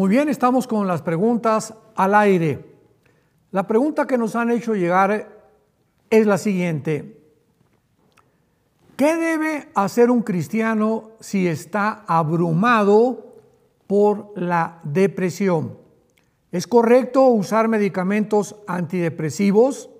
Muy 0.00 0.08
bien, 0.08 0.30
estamos 0.30 0.66
con 0.66 0.86
las 0.86 1.02
preguntas 1.02 1.74
al 1.94 2.14
aire. 2.14 2.64
La 3.50 3.66
pregunta 3.66 4.06
que 4.06 4.16
nos 4.16 4.34
han 4.34 4.50
hecho 4.50 4.74
llegar 4.74 5.28
es 6.08 6.26
la 6.26 6.38
siguiente. 6.38 7.20
¿Qué 8.96 9.14
debe 9.16 9.68
hacer 9.74 10.10
un 10.10 10.22
cristiano 10.22 11.10
si 11.20 11.46
está 11.46 12.02
abrumado 12.06 13.34
por 13.86 14.32
la 14.36 14.80
depresión? 14.84 15.76
¿Es 16.50 16.66
correcto 16.66 17.26
usar 17.26 17.68
medicamentos 17.68 18.56
antidepresivos 18.66 19.90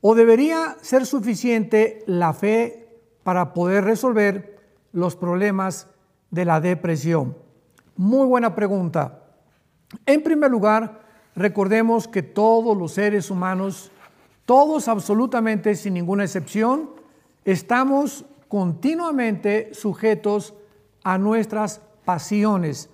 o 0.00 0.14
debería 0.14 0.76
ser 0.80 1.06
suficiente 1.06 2.04
la 2.06 2.34
fe 2.34 3.00
para 3.24 3.52
poder 3.52 3.82
resolver 3.82 4.60
los 4.92 5.16
problemas 5.16 5.88
de 6.30 6.44
la 6.44 6.60
depresión? 6.60 7.36
Muy 7.96 8.28
buena 8.28 8.54
pregunta. 8.54 9.22
En 10.06 10.22
primer 10.22 10.50
lugar, 10.50 11.02
recordemos 11.34 12.08
que 12.08 12.22
todos 12.22 12.76
los 12.76 12.92
seres 12.92 13.30
humanos, 13.30 13.90
todos 14.44 14.88
absolutamente 14.88 15.74
sin 15.74 15.94
ninguna 15.94 16.24
excepción, 16.24 16.90
estamos 17.44 18.24
continuamente 18.48 19.74
sujetos 19.74 20.54
a 21.02 21.18
nuestras 21.18 21.80
pasiones, 22.04 22.90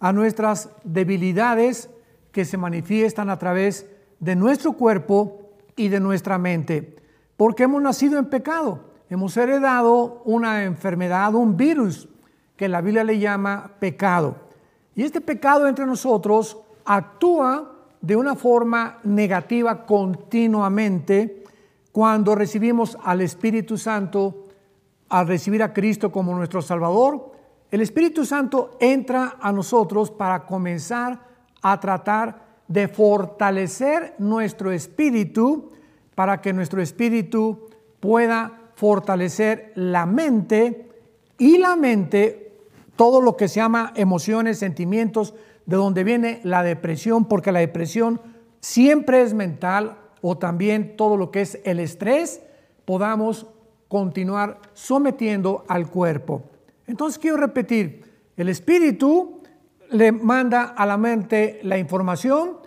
a 0.00 0.12
nuestras 0.12 0.70
debilidades 0.84 1.90
que 2.32 2.44
se 2.44 2.56
manifiestan 2.56 3.30
a 3.30 3.38
través 3.38 3.86
de 4.20 4.36
nuestro 4.36 4.72
cuerpo 4.72 5.50
y 5.76 5.88
de 5.88 6.00
nuestra 6.00 6.38
mente, 6.38 6.96
porque 7.36 7.64
hemos 7.64 7.82
nacido 7.82 8.18
en 8.18 8.26
pecado, 8.26 8.80
hemos 9.10 9.36
heredado 9.36 10.22
una 10.24 10.64
enfermedad, 10.64 11.34
un 11.34 11.56
virus 11.56 12.08
que 12.56 12.68
la 12.68 12.80
Biblia 12.80 13.04
le 13.04 13.18
llama 13.18 13.72
pecado. 13.78 14.36
Y 14.94 15.02
este 15.02 15.20
pecado 15.20 15.66
entre 15.66 15.86
nosotros 15.86 16.58
actúa 16.84 17.72
de 18.00 18.16
una 18.16 18.34
forma 18.34 18.98
negativa 19.04 19.86
continuamente 19.86 21.44
cuando 21.92 22.34
recibimos 22.34 22.98
al 23.02 23.20
Espíritu 23.20 23.78
Santo, 23.78 24.44
al 25.08 25.28
recibir 25.28 25.62
a 25.62 25.72
Cristo 25.72 26.10
como 26.10 26.34
nuestro 26.34 26.60
Salvador. 26.60 27.32
El 27.70 27.80
Espíritu 27.80 28.26
Santo 28.26 28.72
entra 28.80 29.36
a 29.40 29.52
nosotros 29.52 30.10
para 30.10 30.44
comenzar 30.44 31.20
a 31.62 31.78
tratar 31.78 32.42
de 32.66 32.88
fortalecer 32.88 34.14
nuestro 34.18 34.72
espíritu 34.72 35.70
para 36.14 36.40
que 36.40 36.52
nuestro 36.52 36.82
espíritu 36.82 37.66
pueda 38.00 38.72
fortalecer 38.74 39.72
la 39.76 40.06
mente 40.06 40.88
y 41.38 41.58
la 41.58 41.76
mente 41.76 42.41
todo 42.96 43.20
lo 43.20 43.36
que 43.36 43.48
se 43.48 43.56
llama 43.56 43.92
emociones, 43.96 44.58
sentimientos, 44.58 45.34
de 45.66 45.76
donde 45.76 46.04
viene 46.04 46.40
la 46.44 46.62
depresión, 46.62 47.26
porque 47.26 47.52
la 47.52 47.60
depresión 47.60 48.20
siempre 48.60 49.22
es 49.22 49.34
mental, 49.34 49.98
o 50.20 50.38
también 50.38 50.96
todo 50.96 51.16
lo 51.16 51.30
que 51.30 51.40
es 51.40 51.58
el 51.64 51.80
estrés, 51.80 52.42
podamos 52.84 53.46
continuar 53.88 54.60
sometiendo 54.72 55.64
al 55.68 55.90
cuerpo. 55.90 56.42
Entonces 56.86 57.18
quiero 57.18 57.36
repetir, 57.36 58.04
el 58.36 58.48
espíritu 58.48 59.42
le 59.90 60.12
manda 60.12 60.62
a 60.62 60.86
la 60.86 60.96
mente 60.96 61.60
la 61.62 61.78
información 61.78 62.58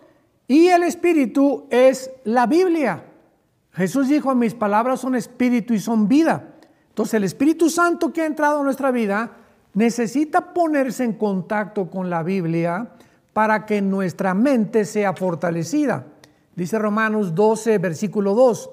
y 0.48 0.68
el 0.68 0.84
espíritu 0.84 1.68
es 1.70 2.12
la 2.24 2.46
Biblia. 2.46 3.06
Jesús 3.72 4.08
dijo, 4.08 4.34
mis 4.36 4.54
palabras 4.54 5.02
son 5.02 5.16
espíritu 5.16 5.74
y 5.74 5.80
son 5.80 6.08
vida. 6.08 6.56
Entonces 6.90 7.16
el 7.16 7.26
Espíritu 7.26 7.70
Santo 7.70 8.14
que 8.14 8.22
ha 8.22 8.26
entrado 8.26 8.60
en 8.60 8.66
nuestra 8.66 8.90
vida 8.92 9.36
necesita 9.76 10.54
ponerse 10.54 11.04
en 11.04 11.14
contacto 11.14 11.90
con 11.90 12.10
la 12.10 12.24
Biblia 12.24 12.90
para 13.34 13.66
que 13.66 13.82
nuestra 13.82 14.34
mente 14.34 14.86
sea 14.86 15.14
fortalecida. 15.14 16.08
Dice 16.56 16.80
Romanos 16.80 17.36
12, 17.36 17.78
versículo 17.78 18.34
2, 18.34 18.70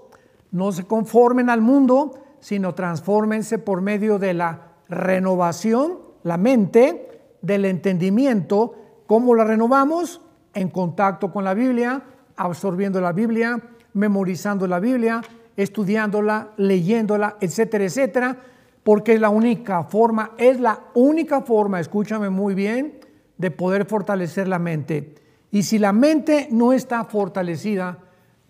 no 0.53 0.71
se 0.71 0.85
conformen 0.85 1.51
al 1.51 1.61
mundo, 1.61 2.15
sino 2.41 2.75
transfórmense 2.75 3.59
por 3.59 3.83
medio 3.83 4.19
de 4.19 4.35
la 4.35 4.69
renovación, 4.89 5.99
la 6.23 6.37
mente, 6.37 7.09
del 7.43 7.65
entendimiento. 7.65 8.75
¿Cómo 9.07 9.35
la 9.35 9.45
renovamos? 9.45 10.21
En 10.55 10.69
contacto 10.69 11.33
con 11.33 11.43
la 11.43 11.55
Biblia, 11.55 12.03
absorbiendo 12.37 13.01
la 13.01 13.13
Biblia, 13.13 13.61
memorizando 13.95 14.69
la 14.69 14.79
Biblia, 14.79 15.21
estudiándola, 15.57 16.51
leyéndola, 16.57 17.37
etcétera, 17.41 17.85
etcétera 17.85 18.37
porque 18.83 19.15
es 19.15 19.21
la 19.21 19.31
única 19.31 19.85
forma, 19.85 20.33
es 20.39 20.61
la 20.61 20.81
única 20.95 21.43
forma, 21.43 21.81
escúchame 21.81 22.31
muy 22.31 22.55
bien, 22.55 23.01
de 23.39 23.51
poder 23.51 23.87
fortalecer 23.87 24.49
la 24.49 24.59
mente. 24.59 25.15
Y 25.51 25.65
si 25.65 25.79
la 25.79 25.93
mente 25.93 26.49
no 26.51 26.73
está 26.73 27.05
fortalecida, 27.05 27.99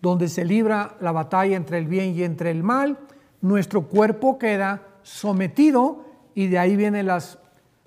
donde 0.00 0.28
se 0.28 0.44
libra 0.44 0.96
la 1.00 1.12
batalla 1.12 1.56
entre 1.56 1.78
el 1.78 1.86
bien 1.86 2.14
y 2.14 2.22
entre 2.24 2.50
el 2.50 2.62
mal, 2.62 2.98
nuestro 3.40 3.88
cuerpo 3.88 4.38
queda 4.38 4.82
sometido 5.02 6.04
y 6.34 6.48
de 6.48 6.58
ahí 6.58 6.76
vienen 6.76 7.06
las 7.06 7.38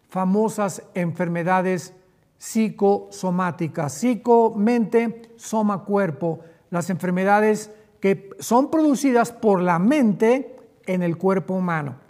famosas 0.08 0.84
enfermedades 0.94 1.94
psicosomáticas, 2.38 3.94
psico, 3.94 4.54
mente, 4.56 5.34
soma, 5.36 5.84
cuerpo, 5.84 6.40
las 6.70 6.90
enfermedades 6.90 7.72
que 8.00 8.30
son 8.40 8.70
producidas 8.70 9.32
por 9.32 9.62
la 9.62 9.80
mente 9.80 10.56
en 10.86 11.04
el 11.04 11.18
cuerpo 11.18 11.56
humano. 11.56 12.05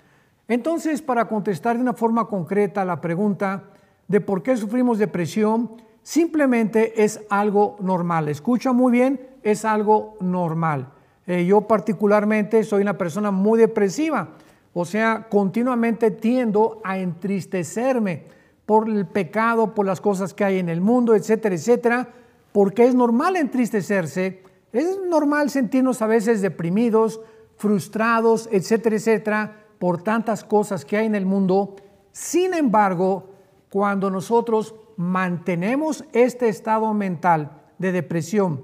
Entonces, 0.48 1.02
para 1.02 1.28
contestar 1.28 1.76
de 1.76 1.82
una 1.82 1.94
forma 1.94 2.28
concreta 2.28 2.86
la 2.86 3.02
pregunta 3.02 3.64
de 4.08 4.22
por 4.22 4.44
qué 4.44 4.56
sufrimos 4.56 5.00
depresión, 5.00 5.72
simplemente 6.04 7.04
es 7.04 7.20
algo 7.30 7.78
normal. 7.80 8.30
Escucha 8.30 8.72
muy 8.72 8.92
bien, 8.92 9.20
es 9.42 9.66
algo 9.66 10.16
normal. 10.20 10.90
Eh, 11.26 11.46
yo 11.46 11.62
particularmente 11.62 12.64
soy 12.64 12.84
una 12.84 12.98
persona 12.98 13.32
muy 13.32 13.58
depresiva, 13.58 14.30
o 14.74 14.86
sea, 14.86 15.28
continuamente 15.30 16.12
tiendo 16.12 16.80
a 16.84 17.00
entristecerme 17.00 18.26
por 18.68 18.88
el 18.88 19.08
pecado, 19.08 19.74
por 19.74 19.88
las 19.88 20.02
cosas 20.02 20.36
que 20.36 20.44
hay 20.44 20.60
en 20.60 20.70
el 20.70 20.82
mundo, 20.82 21.16
etcétera, 21.16 21.56
etcétera, 21.56 22.10
porque 22.52 22.86
es 22.86 22.94
normal 22.94 23.36
entristecerse, 23.36 24.44
es 24.72 25.00
normal 25.08 25.50
sentirnos 25.50 26.04
a 26.04 26.08
veces 26.08 26.42
deprimidos, 26.42 27.22
frustrados, 27.58 28.48
etcétera, 28.52 28.96
etcétera 28.96 29.65
por 29.80 30.02
tantas 30.02 30.44
cosas 30.44 30.86
que 30.86 30.98
hay 30.98 31.06
en 31.06 31.16
el 31.16 31.26
mundo. 31.26 31.76
Sin 32.12 32.54
embargo, 32.54 33.30
cuando 33.70 34.10
nosotros 34.10 34.76
mantenemos 34.98 36.06
este 36.14 36.48
estado 36.48 36.94
mental 36.94 37.52
de 37.78 37.92
depresión 37.92 38.64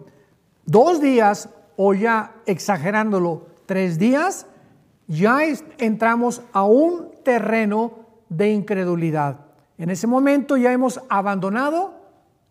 dos 0.66 1.02
días 1.02 1.50
o 1.76 1.94
ya 1.94 2.36
exagerándolo 2.46 3.48
tres 3.66 3.98
días, 3.98 4.46
ya 5.08 5.40
entramos 5.78 6.42
a 6.54 6.64
un 6.64 7.12
terreno 7.24 7.92
de 8.30 8.52
incredulidad. 8.52 9.42
En 9.78 9.90
ese 9.90 10.08
momento 10.08 10.58
ya 10.58 10.72
hemos 10.72 11.02
abandonado 11.10 11.94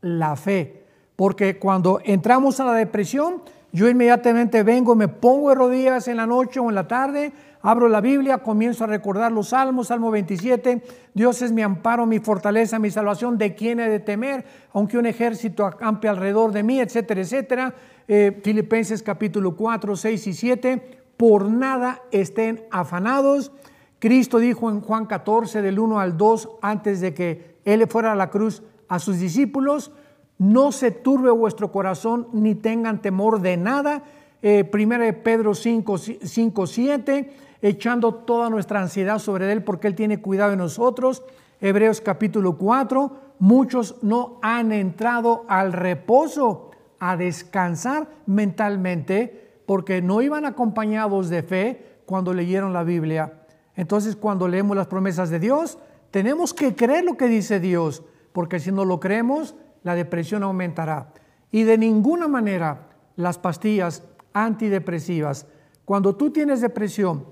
la 0.01 0.37
fe, 0.37 0.85
porque 1.17 1.59
cuando 1.59 2.01
entramos 2.05 2.61
a 2.61 2.65
la 2.65 2.75
depresión, 2.75 3.43
yo 3.73 3.89
inmediatamente 3.89 4.63
vengo, 4.63 4.95
me 4.95 5.09
pongo 5.09 5.51
de 5.51 5.55
rodillas 5.55 6.09
en 6.09 6.17
la 6.17 6.27
noche 6.27 6.61
o 6.61 6.69
en 6.69 6.75
la 6.75 6.89
tarde, 6.89 7.33
abro 7.63 7.89
la 7.89 8.01
Biblia, 8.01 8.39
comienzo 8.39 8.85
a 8.85 8.87
recordar 8.87 9.33
los 9.33 9.49
salmos, 9.49 9.89
Salmo 9.89 10.11
27, 10.11 10.83
Dios 11.15 11.43
es 11.43 11.53
mi 11.53 11.63
amparo, 11.63 12.07
mi 12.07 12.19
fortaleza, 12.19 12.79
mi 12.79 12.91
salvación, 12.91 13.37
¿de 13.39 13.55
quién 13.55 13.81
he 13.81 13.89
de 13.89 14.01
temer? 14.01 14.45
Aunque 14.73 14.99
un 14.99 15.07
ejército 15.07 15.67
acampe 15.67 16.09
alrededor 16.09 16.53
de 16.53 16.63
mí, 16.63 16.81
etcétera, 16.81 17.21
etcétera. 17.21 17.75
Eh, 18.09 18.41
Filipenses 18.43 19.03
capítulo 19.03 19.57
4, 19.57 19.95
6 19.97 20.27
y 20.27 20.33
7, 20.33 21.03
por 21.17 21.51
nada 21.51 22.03
estén 22.11 22.65
afanados. 22.71 23.53
Cristo 23.99 24.39
dijo 24.39 24.71
en 24.71 24.81
Juan 24.81 25.07
14, 25.07 25.61
del 25.61 25.79
1 25.79 26.01
al 26.01 26.17
2, 26.17 26.49
antes 26.63 27.01
de 27.01 27.13
que 27.13 27.59
Él 27.65 27.87
fuera 27.87 28.13
a 28.13 28.17
la 28.17 28.31
cruz 28.31 28.63
a 28.89 28.99
sus 28.99 29.19
discípulos, 29.19 29.93
no 30.39 30.73
se 30.73 30.91
turbe 30.91 31.31
vuestro 31.31 31.71
corazón 31.71 32.29
ni 32.33 32.55
tengan 32.55 33.03
temor 33.03 33.43
de 33.43 33.59
nada. 33.59 34.03
Eh, 34.43 34.65
de 34.73 35.13
Pedro 35.13 35.55
5, 35.55 35.99
5, 35.99 36.67
7 36.67 37.31
echando 37.63 38.15
toda 38.15 38.51
nuestra 38.51 38.81
ansiedad 38.81 39.19
sobre 39.19 39.53
Él 39.53 39.63
porque 39.63 39.87
Él 39.87 39.95
tiene 39.95 40.21
cuidado 40.21 40.51
de 40.51 40.57
nosotros. 40.57 41.23
Hebreos 41.61 42.01
capítulo 42.01 42.57
4, 42.57 43.17
muchos 43.39 43.97
no 44.03 44.39
han 44.43 44.73
entrado 44.73 45.45
al 45.49 45.73
reposo, 45.73 46.71
a 46.99 47.17
descansar 47.17 48.09
mentalmente, 48.27 49.63
porque 49.67 50.03
no 50.03 50.21
iban 50.21 50.45
acompañados 50.45 51.29
de 51.29 51.43
fe 51.43 52.01
cuando 52.07 52.35
leyeron 52.35 52.73
la 52.73 52.83
Biblia. 52.83 53.45
Entonces 53.75 54.17
cuando 54.17 54.49
leemos 54.49 54.77
las 54.77 54.87
promesas 54.87 55.31
de 55.31 55.39
Dios, 55.39 55.79
tenemos 56.11 56.53
que 56.53 56.75
creer 56.75 57.05
lo 57.05 57.17
que 57.17 57.27
dice 57.27 57.61
Dios, 57.61 58.03
porque 58.33 58.59
si 58.59 58.73
no 58.73 58.85
lo 58.85 59.01
creemos, 59.01 59.55
la 59.83 59.95
depresión 59.95 60.43
aumentará. 60.43 61.13
Y 61.51 61.63
de 61.63 61.79
ninguna 61.79 62.29
manera 62.29 62.89
las 63.17 63.39
pastillas 63.39 64.03
antidepresivas, 64.33 65.47
cuando 65.85 66.15
tú 66.15 66.31
tienes 66.31 66.61
depresión, 66.61 67.25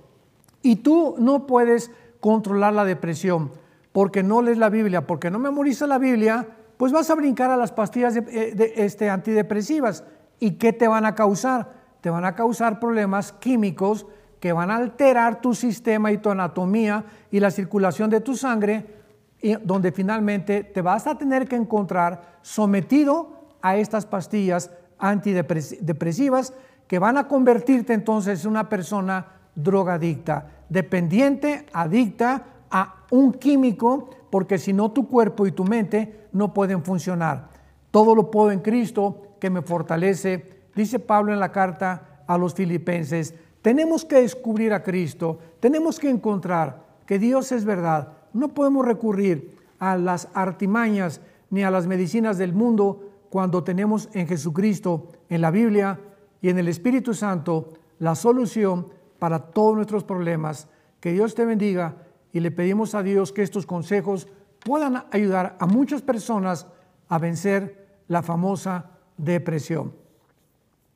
y 0.63 0.77
tú 0.77 1.17
no 1.19 1.47
puedes 1.47 1.91
controlar 2.21 2.75
la 2.75 2.85
depresión 2.85 3.51
porque 3.93 4.23
no 4.23 4.43
lees 4.43 4.59
la 4.59 4.69
Biblia, 4.69 5.07
porque 5.07 5.31
no 5.31 5.39
memorizas 5.39 5.89
la 5.89 5.99
Biblia, 5.99 6.47
pues 6.77 6.93
vas 6.93 7.11
a 7.11 7.15
brincar 7.15 7.51
a 7.51 7.57
las 7.57 7.73
pastillas 7.73 8.15
de, 8.15 8.73
este, 8.77 9.11
antidepresivas. 9.11 10.05
¿Y 10.39 10.53
qué 10.53 10.73
te 10.73 10.87
van 10.87 11.05
a 11.05 11.15
causar? 11.15 11.73
Te 12.01 12.11
van 12.11 12.25
a 12.25 12.35
causar 12.35 12.79
problemas 12.79 13.33
químicos 13.33 14.07
que 14.39 14.53
van 14.53 14.71
a 14.71 14.77
alterar 14.77 15.41
tu 15.41 15.55
sistema 15.55 16.13
y 16.13 16.19
tu 16.19 16.31
anatomía 16.31 17.05
y 17.31 17.41
la 17.41 17.51
circulación 17.51 18.09
de 18.09 18.21
tu 18.21 18.37
sangre, 18.37 18.87
y 19.41 19.55
donde 19.55 19.91
finalmente 19.91 20.63
te 20.63 20.81
vas 20.81 21.07
a 21.07 21.19
tener 21.19 21.49
que 21.49 21.57
encontrar 21.57 22.39
sometido 22.43 23.49
a 23.63 23.77
estas 23.77 24.07
pastillas 24.07 24.71
antidepresivas 24.99 26.53
que 26.87 26.99
van 26.99 27.17
a 27.17 27.27
convertirte 27.27 27.93
entonces 27.95 28.45
en 28.45 28.51
una 28.51 28.69
persona 28.69 29.38
drogadicta, 29.59 30.65
dependiente, 30.69 31.67
adicta 31.73 32.45
a 32.71 33.05
un 33.11 33.33
químico, 33.33 34.11
porque 34.31 34.59
si 34.59 34.73
no 34.73 34.91
tu 34.91 35.09
cuerpo 35.09 35.47
y 35.47 35.53
tu 35.53 35.65
mente 35.65 36.29
no 36.33 36.55
pueden 36.55 36.85
funcionar. 36.85 37.49
Todo 37.91 38.15
lo 38.15 38.31
puedo 38.31 38.53
en 38.53 38.61
Cristo 38.61 39.23
que 39.41 39.51
me 39.51 39.63
fortalece, 39.63 40.63
dice 40.77 40.99
Pablo 40.99 41.33
en 41.33 41.41
la 41.41 41.51
carta 41.51 42.23
a 42.27 42.39
los 42.39 42.55
filipenses. 42.55 43.35
Tenemos 43.63 44.05
que 44.05 44.21
descubrir 44.21 44.73
a 44.73 44.83
Cristo, 44.83 45.39
tenemos 45.61 45.99
que 45.99 46.11
encontrar 46.11 46.87
que 47.07 47.19
Dios 47.19 47.51
es 47.51 47.65
verdad. 47.65 48.13
No 48.33 48.49
podemos 48.49 48.87
recurrir 48.87 49.57
a 49.79 49.97
las 49.97 50.29
artimañas 50.35 51.21
ni 51.51 51.63
a 51.65 51.71
las 51.71 51.87
medicinas 51.87 52.39
del 52.39 52.53
mundo 52.53 53.09
cuando 53.31 53.65
tenemos 53.65 54.09
en 54.13 54.29
Jesucristo, 54.29 55.09
en 55.29 55.41
la 55.41 55.51
Biblia 55.51 55.99
y 56.41 56.51
en 56.51 56.59
el 56.59 56.69
Espíritu 56.69 57.15
Santo 57.15 57.71
la 57.99 58.15
solución 58.15 58.87
para 59.19 59.39
todos 59.39 59.75
nuestros 59.75 60.05
problemas. 60.05 60.69
Que 61.01 61.13
Dios 61.13 61.35
te 61.35 61.45
bendiga 61.45 61.97
y 62.33 62.41
le 62.41 62.51
pedimos 62.51 62.95
a 62.95 63.03
Dios 63.03 63.33
que 63.33 63.43
estos 63.43 63.67
consejos 63.67 64.29
puedan 64.61 65.05
ayudar 65.11 65.57
a 65.61 65.67
muchas 65.67 66.03
personas 66.03 66.67
a 67.09 67.19
vencer 67.19 68.01
la 68.09 68.23
famosa 68.23 68.91
depresión. 69.17 70.08